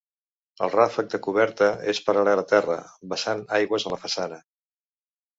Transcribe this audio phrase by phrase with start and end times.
[0.67, 2.77] El ràfec de coberta és paral·lel a terra,
[3.11, 4.41] vessant aigües a la façana.